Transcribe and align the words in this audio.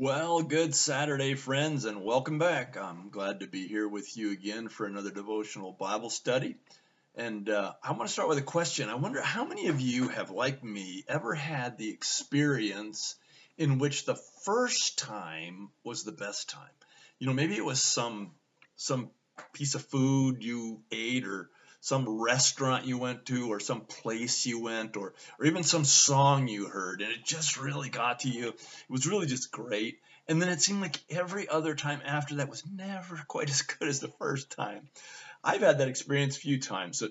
Well, 0.00 0.44
good 0.44 0.76
Saturday, 0.76 1.34
friends, 1.34 1.84
and 1.84 2.04
welcome 2.04 2.38
back. 2.38 2.76
I'm 2.76 3.08
glad 3.08 3.40
to 3.40 3.48
be 3.48 3.66
here 3.66 3.88
with 3.88 4.16
you 4.16 4.30
again 4.30 4.68
for 4.68 4.86
another 4.86 5.10
devotional 5.10 5.72
Bible 5.72 6.08
study. 6.08 6.54
And 7.16 7.50
uh, 7.50 7.72
I 7.82 7.90
want 7.90 8.04
to 8.04 8.12
start 8.12 8.28
with 8.28 8.38
a 8.38 8.42
question. 8.42 8.90
I 8.90 8.94
wonder 8.94 9.20
how 9.20 9.44
many 9.44 9.66
of 9.66 9.80
you 9.80 10.06
have, 10.06 10.30
like 10.30 10.62
me, 10.62 11.04
ever 11.08 11.34
had 11.34 11.78
the 11.78 11.90
experience 11.90 13.16
in 13.56 13.78
which 13.78 14.04
the 14.04 14.14
first 14.44 15.00
time 15.00 15.70
was 15.82 16.04
the 16.04 16.12
best 16.12 16.48
time? 16.48 16.70
You 17.18 17.26
know, 17.26 17.32
maybe 17.32 17.56
it 17.56 17.64
was 17.64 17.82
some 17.82 18.30
some 18.76 19.10
piece 19.52 19.74
of 19.74 19.84
food 19.84 20.44
you 20.44 20.80
ate 20.92 21.26
or 21.26 21.50
some 21.80 22.20
restaurant 22.20 22.86
you 22.86 22.98
went 22.98 23.26
to 23.26 23.52
or 23.52 23.60
some 23.60 23.82
place 23.82 24.46
you 24.46 24.60
went 24.60 24.96
or 24.96 25.14
or 25.38 25.46
even 25.46 25.62
some 25.62 25.84
song 25.84 26.48
you 26.48 26.66
heard 26.66 27.00
and 27.02 27.12
it 27.12 27.24
just 27.24 27.56
really 27.58 27.88
got 27.88 28.20
to 28.20 28.28
you. 28.28 28.48
It 28.48 28.56
was 28.88 29.06
really 29.06 29.26
just 29.26 29.50
great. 29.50 30.00
And 30.26 30.42
then 30.42 30.50
it 30.50 30.60
seemed 30.60 30.82
like 30.82 31.00
every 31.08 31.48
other 31.48 31.74
time 31.74 32.02
after 32.04 32.36
that 32.36 32.50
was 32.50 32.64
never 32.66 33.16
quite 33.28 33.50
as 33.50 33.62
good 33.62 33.88
as 33.88 34.00
the 34.00 34.12
first 34.18 34.50
time. 34.50 34.88
I've 35.42 35.62
had 35.62 35.78
that 35.78 35.88
experience 35.88 36.36
a 36.36 36.40
few 36.40 36.60
times. 36.60 37.02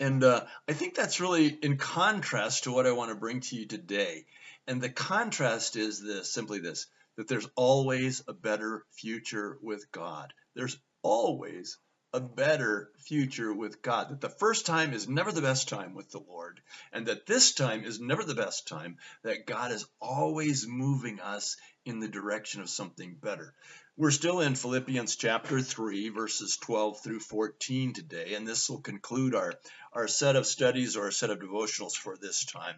And 0.00 0.22
uh, 0.22 0.44
I 0.68 0.72
think 0.74 0.94
that's 0.94 1.20
really 1.20 1.46
in 1.46 1.76
contrast 1.76 2.64
to 2.64 2.72
what 2.72 2.86
I 2.86 2.92
want 2.92 3.10
to 3.10 3.16
bring 3.16 3.40
to 3.40 3.56
you 3.56 3.66
today. 3.66 4.26
And 4.66 4.80
the 4.80 4.90
contrast 4.90 5.76
is 5.76 6.02
this 6.02 6.30
simply 6.32 6.58
this 6.58 6.86
that 7.16 7.26
there's 7.26 7.48
always 7.56 8.22
a 8.28 8.32
better 8.32 8.84
future 8.92 9.58
with 9.60 9.90
God. 9.90 10.32
There's 10.54 10.78
always 11.02 11.76
a 12.12 12.20
better 12.20 12.90
future 12.98 13.52
with 13.52 13.82
God. 13.82 14.08
That 14.08 14.20
the 14.20 14.30
first 14.30 14.64
time 14.64 14.94
is 14.94 15.08
never 15.08 15.30
the 15.30 15.42
best 15.42 15.68
time 15.68 15.94
with 15.94 16.10
the 16.10 16.20
Lord, 16.20 16.60
and 16.92 17.06
that 17.06 17.26
this 17.26 17.52
time 17.52 17.84
is 17.84 18.00
never 18.00 18.24
the 18.24 18.34
best 18.34 18.66
time, 18.66 18.96
that 19.22 19.46
God 19.46 19.72
is 19.72 19.86
always 20.00 20.66
moving 20.66 21.20
us 21.20 21.56
in 21.84 22.00
the 22.00 22.08
direction 22.08 22.62
of 22.62 22.70
something 22.70 23.14
better. 23.14 23.54
We're 23.96 24.10
still 24.10 24.40
in 24.40 24.54
Philippians 24.54 25.16
chapter 25.16 25.60
3, 25.60 26.08
verses 26.10 26.56
12 26.56 27.02
through 27.02 27.20
14 27.20 27.92
today, 27.92 28.34
and 28.34 28.46
this 28.46 28.70
will 28.70 28.80
conclude 28.80 29.34
our, 29.34 29.54
our 29.92 30.08
set 30.08 30.36
of 30.36 30.46
studies 30.46 30.96
or 30.96 31.06
our 31.06 31.10
set 31.10 31.30
of 31.30 31.40
devotionals 31.40 31.94
for 31.94 32.16
this 32.16 32.44
time. 32.44 32.76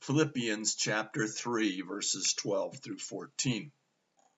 Philippians 0.00 0.74
chapter 0.74 1.26
3, 1.26 1.82
verses 1.82 2.34
12 2.34 2.78
through 2.78 2.98
14 2.98 3.72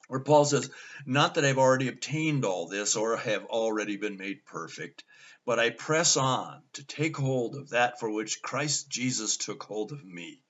where 0.09 0.21
Paul 0.21 0.45
says, 0.45 0.71
Not 1.05 1.35
that 1.35 1.45
I've 1.45 1.59
already 1.59 1.89
obtained 1.89 2.45
all 2.45 2.69
this 2.69 2.97
or 2.97 3.17
have 3.17 3.45
already 3.47 3.97
been 3.97 4.17
made 4.17 4.45
perfect, 4.45 5.05
but 5.45 5.59
I 5.59 5.71
press 5.71 6.17
on 6.17 6.63
to 6.75 6.85
take 6.85 7.17
hold 7.17 7.57
of 7.57 7.71
that 7.71 8.01
for 8.01 8.11
which 8.11 8.43
Christ 8.43 8.89
Jesus 8.89 9.37
took 9.37 9.63
hold 9.63 9.93
of 9.93 10.05
me. 10.05 10.43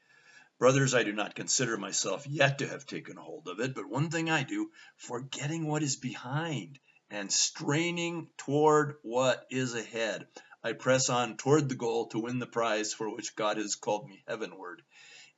Brothers, 0.59 0.95
I 0.95 1.03
do 1.03 1.13
not 1.13 1.35
consider 1.35 1.77
myself 1.77 2.27
yet 2.27 2.59
to 2.59 2.69
have 2.69 2.87
taken 2.87 3.17
hold 3.17 3.47
of 3.47 3.61
it, 3.61 3.75
but 3.75 3.89
one 3.89 4.11
thing 4.11 4.31
I 4.31 4.43
do, 4.43 4.71
forgetting 4.97 5.67
what 5.67 5.83
is 5.83 5.97
behind 5.97 6.79
and 7.11 7.31
straining 7.31 8.29
toward 8.39 8.97
what 9.03 9.47
is 9.51 9.75
ahead. 9.75 10.27
I 10.67 10.73
press 10.73 11.11
on 11.11 11.37
toward 11.37 11.69
the 11.69 11.77
goal 11.77 12.09
to 12.09 12.19
win 12.19 12.41
the 12.41 12.47
prize 12.47 12.93
for 12.93 13.09
which 13.09 13.37
God 13.37 13.57
has 13.57 13.77
called 13.77 14.09
me 14.09 14.25
heavenward 14.27 14.83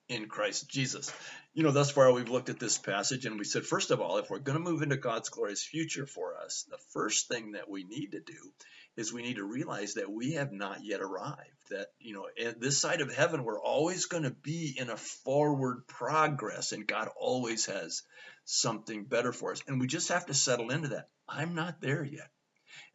in 0.09 0.27
Christ 0.27 0.71
Jesus. 0.71 1.13
You 1.53 1.65
know, 1.65 1.71
thus 1.71 1.91
far 1.91 2.11
we've 2.11 2.31
looked 2.31 2.49
at 2.49 2.59
this 2.59 2.79
passage 2.79 3.27
and 3.27 3.39
we 3.39 3.45
said, 3.45 3.67
first 3.67 3.91
of 3.91 4.01
all, 4.01 4.17
if 4.17 4.31
we're 4.31 4.39
going 4.39 4.57
to 4.57 4.65
move 4.65 4.81
into 4.81 4.97
God's 4.97 5.29
glorious 5.29 5.63
future 5.63 6.07
for 6.07 6.35
us, 6.39 6.65
the 6.71 6.79
first 6.95 7.29
thing 7.29 7.53
that 7.53 7.69
we 7.69 7.85
need 7.85 8.13
to 8.13 8.21
do 8.21 8.53
is 8.97 9.13
we 9.13 9.21
need 9.21 9.37
to 9.37 9.45
realize 9.45 9.95
that 9.95 10.11
we 10.11 10.33
have 10.33 10.51
not 10.51 10.83
yet 10.83 11.03
arrived. 11.03 11.37
That, 11.69 11.89
you 12.01 12.15
know, 12.15 12.27
at 12.43 12.59
this 12.59 12.79
side 12.79 13.03
of 13.03 13.15
heaven, 13.15 13.45
we're 13.45 13.61
always 13.61 14.07
going 14.07 14.23
to 14.23 14.31
be 14.31 14.75
in 14.79 14.89
a 14.89 14.97
forward 14.97 15.87
progress, 15.87 16.73
and 16.73 16.87
God 16.87 17.11
always 17.21 17.67
has 17.67 18.03
something 18.47 19.05
better 19.05 19.35
for 19.35 19.53
us. 19.53 19.63
And 19.69 19.79
we 19.79 19.89
just 19.89 20.09
have 20.09 20.25
to 20.27 20.35
settle 20.35 20.71
into 20.71 20.89
that. 20.89 21.11
I'm 21.29 21.55
not 21.55 21.83
there 21.83 22.03
yet. 22.03 22.31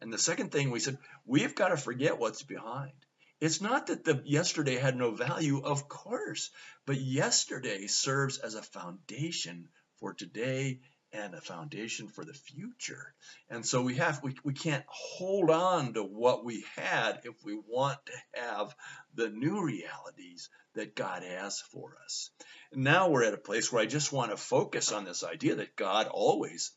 And 0.00 0.12
the 0.12 0.18
second 0.18 0.52
thing 0.52 0.70
we 0.70 0.80
said, 0.80 0.98
we've 1.24 1.54
got 1.54 1.68
to 1.68 1.76
forget 1.76 2.18
what's 2.18 2.42
behind. 2.42 2.92
It's 3.40 3.60
not 3.60 3.88
that 3.88 4.04
the 4.04 4.22
yesterday 4.24 4.76
had 4.76 4.96
no 4.96 5.10
value, 5.10 5.60
of 5.62 5.88
course, 5.88 6.50
but 6.86 7.00
yesterday 7.00 7.86
serves 7.86 8.38
as 8.38 8.54
a 8.54 8.62
foundation 8.62 9.68
for 9.98 10.14
today 10.14 10.80
and 11.12 11.34
a 11.34 11.40
foundation 11.40 12.08
for 12.08 12.24
the 12.24 12.34
future. 12.34 13.14
And 13.48 13.64
so 13.64 13.82
we 13.82 13.96
have 13.96 14.22
we, 14.22 14.34
we 14.42 14.52
can't 14.52 14.84
hold 14.86 15.50
on 15.50 15.94
to 15.94 16.02
what 16.02 16.44
we 16.44 16.64
had 16.76 17.20
if 17.24 17.34
we 17.44 17.54
want 17.54 17.98
to 18.06 18.40
have 18.40 18.74
the 19.14 19.28
new 19.28 19.62
realities 19.62 20.48
that 20.74 20.96
God 20.96 21.22
has 21.22 21.60
for 21.60 21.96
us. 22.04 22.30
And 22.72 22.82
now 22.82 23.08
we're 23.08 23.24
at 23.24 23.34
a 23.34 23.38
place 23.38 23.70
where 23.70 23.82
I 23.82 23.86
just 23.86 24.12
want 24.12 24.32
to 24.32 24.36
focus 24.36 24.90
on 24.90 25.04
this 25.04 25.22
idea 25.22 25.56
that 25.56 25.76
God 25.76 26.08
always 26.08 26.72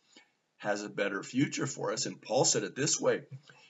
has 0.58 0.84
a 0.84 0.90
better 0.90 1.24
future 1.24 1.68
for 1.68 1.92
us. 1.92 2.06
And 2.06 2.22
Paul 2.22 2.46
said 2.46 2.64
it 2.64 2.76
this 2.76 3.00
way 3.00 3.22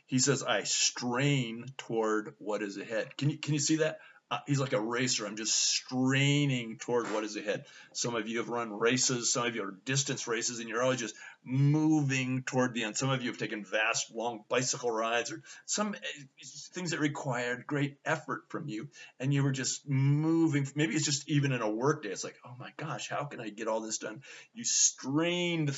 he 0.08 0.20
says, 0.20 0.42
I 0.42 0.64
strain 0.64 1.66
toward 1.78 2.34
what 2.40 2.64
is 2.64 2.78
ahead. 2.78 3.16
Can 3.18 3.30
you, 3.30 3.38
can 3.38 3.54
you 3.54 3.60
see 3.60 3.78
that? 3.78 4.00
Uh, 4.30 4.40
he's 4.46 4.60
like 4.60 4.74
a 4.74 4.82
racer. 4.82 5.26
I'm 5.26 5.38
just 5.38 5.56
straining 5.56 6.78
toward 6.80 7.10
what 7.14 7.24
is 7.24 7.38
ahead. 7.38 7.64
Some 7.94 8.14
of 8.14 8.28
you 8.28 8.40
have 8.40 8.50
run 8.50 8.78
races. 8.78 9.32
Some 9.32 9.46
of 9.46 9.56
you 9.56 9.64
are 9.64 9.78
distance 9.86 10.28
races, 10.28 10.60
and 10.60 10.68
you're 10.68 10.84
always 10.84 11.00
just 11.00 11.16
moving 11.46 12.44
toward 12.44 12.74
the 12.74 12.84
end. 12.84 12.98
Some 12.98 13.10
of 13.10 13.22
you 13.22 13.30
have 13.30 13.38
taken 13.38 13.64
vast, 13.64 14.14
long 14.14 14.44
bicycle 14.50 14.92
rides, 14.92 15.32
or 15.32 15.42
some 15.66 15.96
eh, 15.96 16.46
things 16.74 16.92
that 16.92 17.00
required 17.00 17.66
great 17.66 18.00
effort 18.04 18.44
from 18.50 18.68
you, 18.68 18.90
and 19.18 19.34
you 19.34 19.44
were 19.44 19.54
just 19.54 19.88
moving. 19.88 20.68
Maybe 20.76 20.94
it's 20.94 21.06
just 21.06 21.30
even 21.30 21.54
in 21.54 21.62
a 21.62 21.70
work 21.70 22.04
day. 22.04 22.10
It's 22.10 22.26
like, 22.26 22.38
oh 22.46 22.56
my 22.60 22.74
gosh, 22.76 23.10
how 23.10 23.24
can 23.24 23.40
I 23.40 23.48
get 23.48 23.70
all 23.70 23.80
this 23.80 24.00
done? 24.00 24.24
You 24.54 24.66
strained 24.66 25.74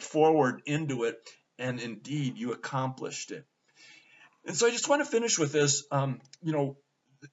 forward 0.00 0.62
into 0.64 1.04
it, 1.04 1.18
and 1.58 1.78
indeed 1.78 2.38
you 2.38 2.52
accomplished 2.52 3.30
it. 3.30 3.44
And 4.46 4.56
so 4.56 4.66
I 4.66 4.70
just 4.70 4.88
want 4.88 5.04
to 5.04 5.10
finish 5.10 5.38
with 5.38 5.52
this, 5.52 5.84
um, 5.90 6.20
you 6.42 6.52
know, 6.52 6.76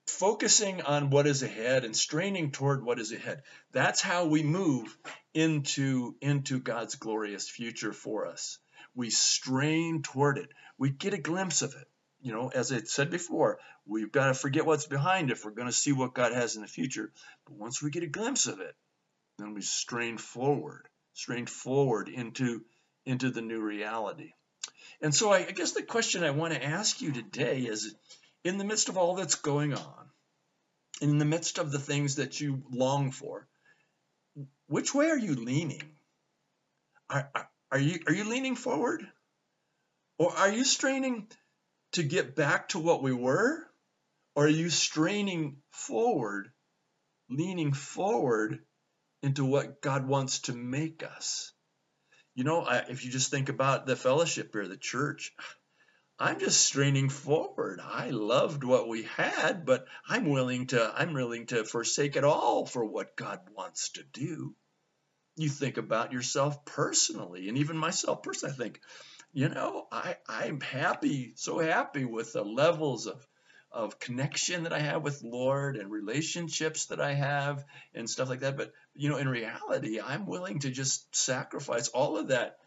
focusing 0.07 0.81
on 0.81 1.09
what 1.09 1.27
is 1.27 1.43
ahead 1.43 1.85
and 1.85 1.95
straining 1.95 2.51
toward 2.51 2.83
what 2.83 2.99
is 2.99 3.11
ahead. 3.11 3.43
That's 3.71 4.01
how 4.01 4.25
we 4.25 4.43
move 4.43 4.95
into, 5.33 6.15
into 6.21 6.59
God's 6.59 6.95
glorious 6.95 7.49
future 7.49 7.93
for 7.93 8.27
us. 8.27 8.59
We 8.95 9.09
strain 9.09 10.01
toward 10.01 10.37
it. 10.37 10.49
We 10.77 10.89
get 10.89 11.13
a 11.13 11.17
glimpse 11.17 11.61
of 11.61 11.73
it. 11.73 11.87
You 12.21 12.33
know, 12.33 12.51
as 12.53 12.71
I 12.71 12.79
said 12.79 13.09
before, 13.09 13.59
we've 13.85 14.11
got 14.11 14.27
to 14.27 14.33
forget 14.33 14.65
what's 14.65 14.85
behind 14.85 15.31
if 15.31 15.43
we're 15.43 15.51
going 15.51 15.67
to 15.67 15.73
see 15.73 15.91
what 15.91 16.13
God 16.13 16.33
has 16.33 16.55
in 16.55 16.61
the 16.61 16.67
future. 16.67 17.11
But 17.45 17.55
once 17.55 17.81
we 17.81 17.89
get 17.89 18.03
a 18.03 18.07
glimpse 18.07 18.47
of 18.47 18.59
it, 18.59 18.75
then 19.39 19.53
we 19.53 19.61
strain 19.61 20.17
forward, 20.17 20.87
strain 21.13 21.47
forward 21.47 22.09
into, 22.09 22.61
into 23.05 23.31
the 23.31 23.41
new 23.41 23.59
reality. 23.59 24.33
And 25.01 25.15
so 25.15 25.31
I, 25.31 25.43
guess 25.43 25.71
the 25.71 25.81
question 25.81 26.23
I 26.23 26.29
want 26.29 26.53
to 26.53 26.63
ask 26.63 27.01
you 27.01 27.11
today 27.11 27.61
is 27.61 27.95
in 28.43 28.57
the 28.57 28.63
midst 28.63 28.89
of 28.89 28.97
all 28.97 29.15
that's 29.15 29.35
going 29.35 29.73
on, 29.73 30.09
in 31.01 31.17
the 31.17 31.25
midst 31.25 31.57
of 31.57 31.71
the 31.71 31.79
things 31.79 32.15
that 32.15 32.39
you 32.39 32.63
long 32.71 33.11
for, 33.11 33.47
which 34.67 34.93
way 34.93 35.09
are 35.09 35.17
you 35.17 35.35
leaning? 35.35 35.83
Are, 37.09 37.29
are, 37.35 37.49
are, 37.71 37.79
you, 37.79 37.99
are 38.07 38.13
you 38.13 38.23
leaning 38.25 38.55
forward? 38.55 39.05
Or 40.17 40.35
are 40.35 40.51
you 40.51 40.63
straining 40.63 41.27
to 41.93 42.03
get 42.03 42.35
back 42.35 42.69
to 42.69 42.79
what 42.79 43.03
we 43.03 43.13
were? 43.13 43.65
Or 44.35 44.45
are 44.45 44.49
you 44.49 44.69
straining 44.69 45.57
forward, 45.71 46.51
leaning 47.29 47.73
forward 47.73 48.59
into 49.21 49.43
what 49.43 49.81
God 49.81 50.07
wants 50.07 50.39
to 50.41 50.53
make 50.53 51.03
us? 51.03 51.51
you 52.35 52.43
know, 52.43 52.65
if 52.89 53.03
you 53.03 53.11
just 53.11 53.29
think 53.29 53.49
about 53.49 53.85
the 53.85 53.95
fellowship 53.95 54.51
here, 54.53 54.67
the 54.67 54.77
church, 54.77 55.33
I'm 56.21 56.39
just 56.39 56.61
straining 56.61 57.09
forward. 57.09 57.79
I 57.83 58.11
loved 58.11 58.63
what 58.63 58.87
we 58.87 59.03
had, 59.03 59.65
but 59.65 59.87
I'm 60.07 60.29
willing 60.29 60.67
to 60.67 60.93
I'm 60.95 61.13
willing 61.13 61.47
to 61.47 61.65
forsake 61.65 62.15
it 62.15 62.23
all 62.23 62.67
for 62.67 62.85
what 62.85 63.15
God 63.15 63.39
wants 63.57 63.89
to 63.93 64.03
do. 64.03 64.55
You 65.35 65.49
think 65.49 65.77
about 65.77 66.13
yourself 66.13 66.63
personally, 66.63 67.49
and 67.49 67.57
even 67.57 67.75
myself 67.75 68.21
personally, 68.21 68.53
I 68.53 68.57
think, 68.57 68.81
you 69.33 69.49
know, 69.49 69.87
I, 69.91 70.17
I'm 70.29 70.61
happy, 70.61 71.33
so 71.37 71.57
happy 71.57 72.05
with 72.05 72.33
the 72.33 72.43
levels 72.43 73.07
of 73.07 73.27
of 73.71 73.99
connection 73.99 74.63
that 74.63 74.73
I 74.73 74.79
have 74.79 75.01
with 75.01 75.23
Lord 75.23 75.75
and 75.75 75.89
relationships 75.89 76.87
that 76.87 77.01
I 77.01 77.13
have 77.13 77.65
and 77.95 78.07
stuff 78.07 78.29
like 78.29 78.41
that. 78.41 78.57
But 78.57 78.73
you 78.93 79.09
know, 79.09 79.17
in 79.17 79.27
reality, 79.27 79.99
I'm 79.99 80.27
willing 80.27 80.59
to 80.59 80.69
just 80.69 81.15
sacrifice 81.15 81.87
all 81.87 82.17
of 82.17 82.27
that 82.27 82.57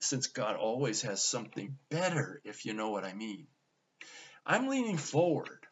since 0.00 0.28
God 0.28 0.56
always 0.56 1.02
has 1.02 1.22
something 1.22 1.78
better, 1.90 2.40
if 2.44 2.64
you 2.64 2.74
know 2.74 2.90
what 2.90 3.04
I 3.04 3.12
mean. 3.12 3.46
I'm 4.44 4.68
leaning 4.68 4.96
forward. 4.96 5.66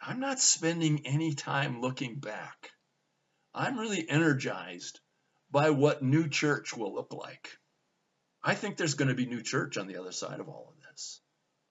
I'm 0.00 0.20
not 0.20 0.40
spending 0.40 1.06
any 1.06 1.34
time 1.34 1.80
looking 1.80 2.20
back. 2.20 2.70
I'm 3.54 3.78
really 3.78 4.08
energized 4.08 5.00
by 5.50 5.70
what 5.70 6.02
new 6.02 6.28
church 6.28 6.76
will 6.76 6.94
look 6.94 7.12
like. 7.12 7.48
I 8.42 8.54
think 8.54 8.76
there's 8.76 8.94
going 8.94 9.08
to 9.08 9.14
be 9.14 9.26
new 9.26 9.42
church 9.42 9.76
on 9.76 9.86
the 9.86 9.96
other 9.96 10.12
side 10.12 10.40
of 10.40 10.48
all 10.48 10.72
of 10.74 10.82
this. 10.90 11.20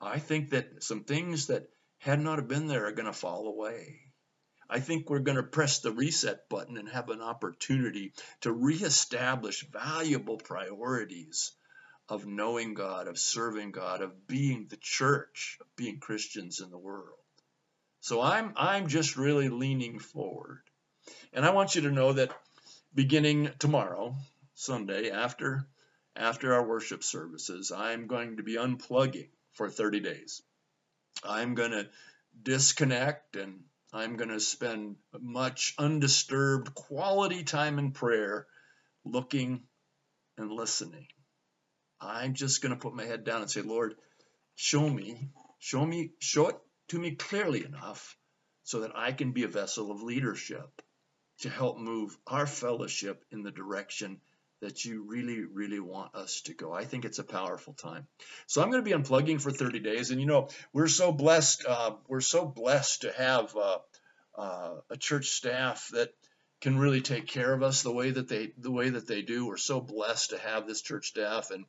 I 0.01 0.19
think 0.19 0.49
that 0.51 0.83
some 0.83 1.03
things 1.03 1.47
that 1.47 1.69
had 1.99 2.19
not 2.19 2.39
have 2.39 2.47
been 2.47 2.67
there 2.67 2.85
are 2.87 2.91
going 2.91 3.05
to 3.05 3.13
fall 3.13 3.47
away. 3.47 3.99
I 4.69 4.79
think 4.81 5.09
we're 5.09 5.19
going 5.19 5.37
to 5.37 5.43
press 5.43 5.79
the 5.79 5.91
reset 5.91 6.49
button 6.49 6.77
and 6.77 6.89
have 6.89 7.09
an 7.09 7.21
opportunity 7.21 8.13
to 8.41 8.51
reestablish 8.51 9.65
valuable 9.71 10.37
priorities 10.37 11.53
of 12.09 12.25
knowing 12.25 12.73
God, 12.73 13.07
of 13.07 13.17
serving 13.17 13.71
God, 13.71 14.01
of 14.01 14.27
being 14.27 14.67
the 14.69 14.77
church, 14.77 15.57
of 15.59 15.67
being 15.75 15.99
Christians 15.99 16.61
in 16.61 16.69
the 16.69 16.77
world. 16.77 17.19
So 17.99 18.21
I'm 18.21 18.53
I'm 18.55 18.87
just 18.87 19.17
really 19.17 19.49
leaning 19.49 19.99
forward. 19.99 20.61
And 21.33 21.45
I 21.45 21.51
want 21.51 21.75
you 21.75 21.81
to 21.81 21.91
know 21.91 22.13
that 22.13 22.31
beginning 22.93 23.49
tomorrow, 23.59 24.15
Sunday, 24.55 25.11
after 25.11 25.67
after 26.15 26.53
our 26.53 26.65
worship 26.65 27.03
services, 27.03 27.71
I'm 27.71 28.07
going 28.07 28.37
to 28.37 28.43
be 28.43 28.55
unplugging 28.55 29.29
for 29.53 29.69
30 29.69 29.99
days. 29.99 30.41
I'm 31.23 31.53
going 31.53 31.71
to 31.71 31.89
disconnect 32.41 33.35
and 33.35 33.63
I'm 33.93 34.17
going 34.17 34.29
to 34.29 34.39
spend 34.39 34.95
much 35.19 35.75
undisturbed 35.77 36.73
quality 36.73 37.43
time 37.43 37.79
in 37.79 37.91
prayer 37.91 38.47
looking 39.05 39.61
and 40.37 40.51
listening. 40.51 41.07
I'm 41.99 42.33
just 42.33 42.61
going 42.61 42.73
to 42.73 42.79
put 42.79 42.93
my 42.93 43.05
head 43.05 43.23
down 43.23 43.41
and 43.41 43.49
say, 43.49 43.61
Lord, 43.61 43.95
show 44.55 44.87
me, 44.87 45.29
show 45.59 45.85
me, 45.85 46.11
show 46.19 46.47
it 46.47 46.57
to 46.89 46.99
me 46.99 47.11
clearly 47.11 47.65
enough 47.65 48.17
so 48.63 48.81
that 48.81 48.91
I 48.95 49.11
can 49.11 49.31
be 49.31 49.43
a 49.43 49.47
vessel 49.47 49.91
of 49.91 50.03
leadership 50.03 50.81
to 51.39 51.49
help 51.49 51.77
move 51.77 52.17
our 52.25 52.47
fellowship 52.47 53.23
in 53.31 53.43
the 53.43 53.51
direction 53.51 54.19
that 54.61 54.85
you 54.85 55.03
really, 55.07 55.43
really 55.43 55.79
want 55.79 56.15
us 56.15 56.41
to 56.41 56.53
go. 56.53 56.73
I 56.73 56.85
think 56.85 57.05
it's 57.05 57.19
a 57.19 57.23
powerful 57.23 57.73
time. 57.73 58.07
So 58.47 58.61
I'm 58.61 58.71
going 58.71 58.83
to 58.83 58.89
be 58.89 58.95
unplugging 58.95 59.39
for 59.39 59.51
30 59.51 59.79
days, 59.79 60.09
and 60.09 60.19
you 60.19 60.25
know 60.25 60.49
we're 60.73 60.87
so 60.87 61.11
blessed. 61.11 61.65
Uh, 61.67 61.91
we're 62.07 62.21
so 62.21 62.45
blessed 62.45 63.01
to 63.01 63.11
have 63.11 63.55
uh, 63.55 63.77
uh, 64.35 64.73
a 64.89 64.97
church 64.97 65.29
staff 65.29 65.89
that 65.93 66.09
can 66.61 66.77
really 66.77 67.01
take 67.01 67.27
care 67.27 67.53
of 67.53 67.61
us 67.61 67.83
the 67.83 67.91
way 67.91 68.09
that 68.11 68.27
they 68.27 68.51
the 68.57 68.71
way 68.71 68.89
that 68.89 69.07
they 69.07 69.21
do. 69.21 69.45
We're 69.45 69.57
so 69.57 69.79
blessed 69.79 70.31
to 70.31 70.39
have 70.39 70.67
this 70.67 70.81
church 70.81 71.07
staff, 71.07 71.51
and 71.51 71.65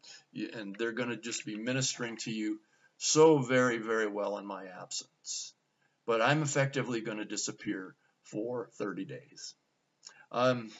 and 0.54 0.74
they're 0.76 0.92
going 0.92 1.10
to 1.10 1.16
just 1.16 1.44
be 1.44 1.56
ministering 1.56 2.16
to 2.18 2.30
you 2.30 2.60
so 2.98 3.38
very, 3.38 3.78
very 3.78 4.08
well 4.08 4.38
in 4.38 4.46
my 4.46 4.64
absence. 4.80 5.54
But 6.06 6.20
I'm 6.22 6.42
effectively 6.42 7.00
going 7.00 7.18
to 7.18 7.24
disappear 7.24 7.94
for 8.24 8.70
30 8.78 9.04
days. 9.04 9.54
Um, 10.32 10.70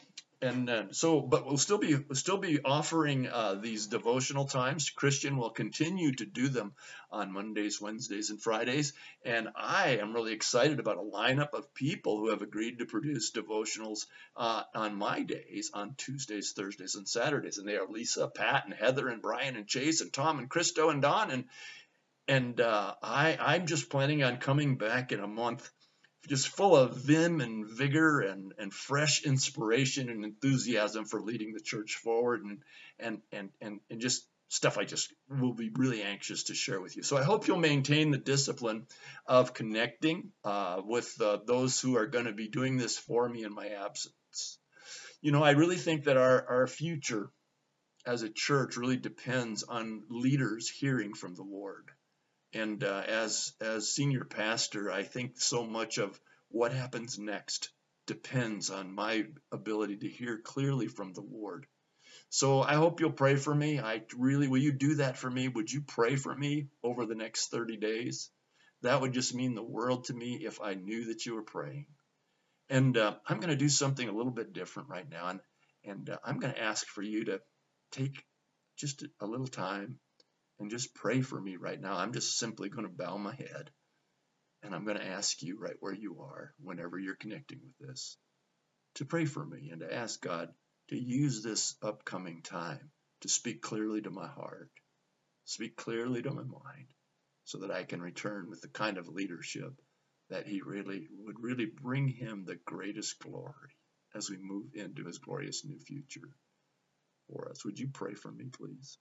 and 0.40 0.70
uh, 0.70 0.84
so, 0.92 1.20
but 1.20 1.46
we'll 1.46 1.58
still 1.58 1.78
be 1.78 1.96
we'll 1.96 2.14
still 2.14 2.38
be 2.38 2.60
offering 2.64 3.26
uh, 3.26 3.54
these 3.54 3.88
devotional 3.88 4.44
times. 4.44 4.90
Christian 4.90 5.36
will 5.36 5.50
continue 5.50 6.12
to 6.12 6.24
do 6.24 6.48
them 6.48 6.74
on 7.10 7.32
Mondays, 7.32 7.80
Wednesdays, 7.80 8.30
and 8.30 8.40
Fridays. 8.40 8.92
And 9.24 9.48
I 9.56 9.98
am 10.00 10.14
really 10.14 10.32
excited 10.32 10.78
about 10.78 10.98
a 10.98 11.00
lineup 11.00 11.54
of 11.54 11.74
people 11.74 12.18
who 12.18 12.30
have 12.30 12.42
agreed 12.42 12.78
to 12.78 12.86
produce 12.86 13.32
devotionals 13.32 14.06
uh, 14.36 14.62
on 14.74 14.94
my 14.94 15.22
days, 15.22 15.72
on 15.74 15.94
Tuesdays, 15.96 16.52
Thursdays, 16.52 16.94
and 16.94 17.08
Saturdays. 17.08 17.58
And 17.58 17.66
they 17.66 17.76
are 17.76 17.88
Lisa, 17.88 18.28
Pat, 18.28 18.64
and 18.64 18.74
Heather, 18.74 19.08
and 19.08 19.20
Brian, 19.20 19.56
and 19.56 19.66
Chase, 19.66 20.00
and 20.00 20.12
Tom, 20.12 20.38
and 20.38 20.48
Christo, 20.48 20.90
and 20.90 21.02
Don, 21.02 21.32
and 21.32 21.44
and 22.28 22.60
uh, 22.60 22.94
I 23.02 23.36
I'm 23.40 23.66
just 23.66 23.90
planning 23.90 24.22
on 24.22 24.36
coming 24.36 24.76
back 24.76 25.10
in 25.10 25.18
a 25.18 25.26
month 25.26 25.68
just 26.26 26.48
full 26.48 26.76
of 26.76 26.96
vim 26.96 27.40
and 27.40 27.66
vigor 27.66 28.20
and, 28.20 28.52
and 28.58 28.72
fresh 28.72 29.24
inspiration 29.24 30.08
and 30.08 30.24
enthusiasm 30.24 31.04
for 31.04 31.20
leading 31.20 31.52
the 31.52 31.60
church 31.60 31.94
forward 31.94 32.42
and, 32.42 32.58
and, 32.98 33.20
and, 33.32 33.50
and, 33.60 33.80
and 33.90 34.00
just 34.00 34.26
stuff 34.48 34.78
I 34.78 34.84
just 34.84 35.12
will 35.28 35.52
be 35.52 35.70
really 35.74 36.02
anxious 36.02 36.44
to 36.44 36.54
share 36.54 36.80
with 36.80 36.96
you. 36.96 37.02
So 37.02 37.16
I 37.16 37.22
hope 37.22 37.46
you'll 37.46 37.58
maintain 37.58 38.10
the 38.10 38.18
discipline 38.18 38.86
of 39.26 39.52
connecting 39.54 40.32
uh, 40.42 40.80
with 40.84 41.20
uh, 41.20 41.38
those 41.46 41.80
who 41.80 41.96
are 41.96 42.06
going 42.06 42.24
to 42.24 42.32
be 42.32 42.48
doing 42.48 42.78
this 42.78 42.98
for 42.98 43.28
me 43.28 43.44
in 43.44 43.54
my 43.54 43.68
absence. 43.68 44.58
You 45.20 45.32
know, 45.32 45.42
I 45.42 45.50
really 45.50 45.76
think 45.76 46.04
that 46.04 46.16
our, 46.16 46.46
our 46.48 46.66
future 46.66 47.30
as 48.06 48.22
a 48.22 48.30
church 48.30 48.76
really 48.76 48.96
depends 48.96 49.64
on 49.64 50.04
leaders 50.08 50.70
hearing 50.70 51.12
from 51.12 51.34
the 51.34 51.42
Lord. 51.42 51.90
And 52.52 52.82
uh, 52.82 53.02
as 53.06 53.52
as 53.60 53.92
senior 53.92 54.24
pastor, 54.24 54.90
I 54.90 55.02
think 55.02 55.40
so 55.40 55.66
much 55.66 55.98
of 55.98 56.18
what 56.48 56.72
happens 56.72 57.18
next 57.18 57.70
depends 58.06 58.70
on 58.70 58.94
my 58.94 59.26
ability 59.52 59.98
to 59.98 60.08
hear 60.08 60.38
clearly 60.38 60.88
from 60.88 61.12
the 61.12 61.20
Lord. 61.20 61.66
So 62.30 62.62
I 62.62 62.74
hope 62.74 63.00
you'll 63.00 63.12
pray 63.12 63.36
for 63.36 63.54
me. 63.54 63.78
I 63.78 64.02
really 64.16 64.48
will 64.48 64.58
you 64.58 64.72
do 64.72 64.96
that 64.96 65.18
for 65.18 65.30
me? 65.30 65.48
Would 65.48 65.70
you 65.70 65.82
pray 65.82 66.16
for 66.16 66.34
me 66.34 66.68
over 66.82 67.06
the 67.06 67.14
next 67.14 67.50
30 67.50 67.76
days? 67.76 68.30
That 68.82 69.00
would 69.00 69.12
just 69.12 69.34
mean 69.34 69.54
the 69.54 69.62
world 69.62 70.04
to 70.04 70.14
me 70.14 70.40
if 70.44 70.60
I 70.60 70.74
knew 70.74 71.06
that 71.06 71.26
you 71.26 71.34
were 71.34 71.42
praying. 71.42 71.86
And 72.70 72.96
uh, 72.96 73.16
I'm 73.26 73.40
going 73.40 73.50
to 73.50 73.56
do 73.56 73.68
something 73.68 74.08
a 74.08 74.12
little 74.12 74.32
bit 74.32 74.52
different 74.52 74.88
right 74.90 75.08
now, 75.08 75.28
and 75.28 75.40
and 75.84 76.10
uh, 76.10 76.18
I'm 76.22 76.38
going 76.38 76.52
to 76.52 76.62
ask 76.62 76.86
for 76.86 77.02
you 77.02 77.24
to 77.26 77.40
take 77.92 78.22
just 78.76 79.04
a 79.20 79.26
little 79.26 79.46
time 79.46 79.98
and 80.60 80.70
just 80.70 80.94
pray 80.94 81.22
for 81.22 81.40
me 81.40 81.56
right 81.56 81.80
now. 81.80 81.96
I'm 81.96 82.12
just 82.12 82.38
simply 82.38 82.68
going 82.70 82.86
to 82.86 82.92
bow 82.92 83.18
my 83.18 83.34
head 83.34 83.70
and 84.62 84.74
I'm 84.74 84.84
going 84.84 84.98
to 84.98 85.06
ask 85.06 85.42
you 85.42 85.58
right 85.58 85.76
where 85.80 85.94
you 85.94 86.20
are, 86.22 86.54
whenever 86.62 86.98
you're 86.98 87.16
connecting 87.16 87.60
with 87.62 87.88
this, 87.88 88.16
to 88.96 89.04
pray 89.06 89.26
for 89.26 89.44
me 89.44 89.70
and 89.72 89.80
to 89.82 89.94
ask 89.94 90.20
God 90.22 90.50
to 90.90 90.96
use 90.98 91.42
this 91.42 91.76
upcoming 91.82 92.42
time 92.42 92.90
to 93.22 93.28
speak 93.28 93.62
clearly 93.62 94.02
to 94.02 94.10
my 94.10 94.28
heart, 94.28 94.70
speak 95.44 95.76
clearly 95.76 96.22
to 96.22 96.30
my 96.30 96.42
mind, 96.42 96.88
so 97.44 97.58
that 97.60 97.70
I 97.72 97.84
can 97.84 98.02
return 98.02 98.50
with 98.50 98.62
the 98.62 98.68
kind 98.68 98.98
of 98.98 99.08
leadership 99.08 99.72
that 100.30 100.46
He 100.46 100.62
really 100.62 101.08
would 101.26 101.40
really 101.40 101.66
bring 101.66 102.08
Him 102.08 102.44
the 102.46 102.58
greatest 102.66 103.20
glory 103.20 103.76
as 104.14 104.30
we 104.30 104.38
move 104.40 104.66
into 104.74 105.06
His 105.06 105.18
glorious 105.18 105.64
new 105.64 105.78
future 105.80 106.30
for 107.28 107.48
us. 107.50 107.64
Would 107.64 107.78
you 107.80 107.88
pray 107.92 108.14
for 108.14 108.32
me, 108.32 108.46
please? 108.52 108.98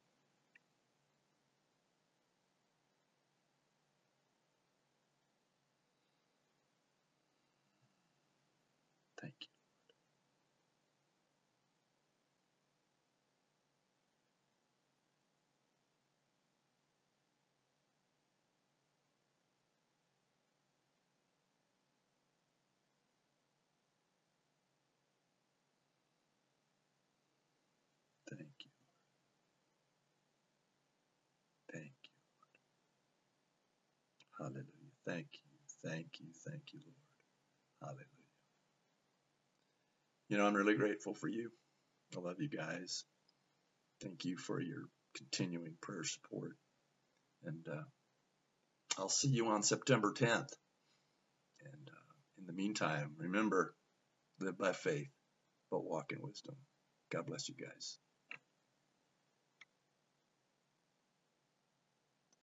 Thank 9.22 9.36
you. 9.42 9.48
Thank 28.38 28.42
you. 28.66 28.72
Thank 31.74 31.86
you. 32.04 32.12
Hallelujah. 34.40 34.92
Thank 35.08 35.28
you. 35.34 35.90
Thank 35.90 36.08
you. 36.20 36.28
Thank 36.48 36.64
you, 36.74 36.82
Lord. 36.86 36.96
Hallelujah. 37.82 38.06
You 40.30 40.38
know, 40.38 40.48
I'm 40.48 40.56
really 40.56 40.76
grateful 40.76 41.14
for 41.16 41.28
you. 41.30 41.52
I 42.18 42.22
love 42.22 42.38
you 42.40 42.50
guys. 42.50 43.06
Thank 44.02 44.26
you 44.26 44.38
for 44.38 44.62
your 44.62 44.84
continuing 45.18 45.76
prayer 45.82 46.04
support. 46.04 46.54
And 47.46 47.68
uh, 47.72 47.84
I'll 49.00 49.10
see 49.10 49.30
you 49.30 49.48
on 49.48 49.64
September 49.64 50.14
10th. 50.14 50.54
And 51.62 51.90
uh, 51.90 52.14
in 52.40 52.48
the 52.48 52.54
meantime, 52.54 53.14
remember 53.18 53.76
live 54.40 54.58
by 54.58 54.74
faith, 54.74 55.10
but 55.72 55.86
walk 55.86 56.12
in 56.12 56.20
wisdom. 56.22 56.56
God 57.12 57.28
bless 57.28 57.50
you 57.50 57.56
guys. 57.56 57.98